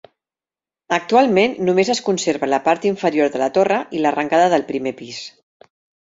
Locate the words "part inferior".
2.67-3.29